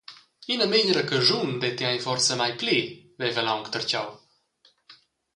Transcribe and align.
Ina 0.53 0.65
megliera 0.69 1.03
caschun 1.09 1.49
detti 1.61 1.83
ei 1.89 1.99
forsa 2.05 2.33
mai 2.41 2.53
pli, 2.61 2.77
veva 3.19 3.39
el 3.43 3.51
aunc 3.53 3.67
tertgau. 3.73 4.09